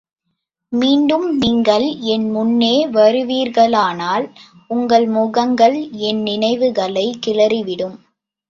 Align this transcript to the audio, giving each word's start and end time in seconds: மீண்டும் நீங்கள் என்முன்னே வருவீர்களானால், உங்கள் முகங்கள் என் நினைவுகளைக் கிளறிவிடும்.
மீண்டும் 0.71 1.37
நீங்கள் 1.37 1.85
என்முன்னே 2.07 2.73
வருவீர்களானால், 2.89 4.25
உங்கள் 4.67 5.07
முகங்கள் 5.07 5.77
என் 6.01 6.21
நினைவுகளைக் 6.21 7.19
கிளறிவிடும். 7.25 7.95